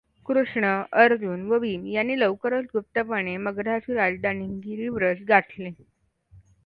[0.25, 0.65] कृष्ण,
[0.93, 5.71] अर्जुन व भीम यांनी लवकरच गुप्तपणे मगधाची राजधानी गिरिव्रज गाठली.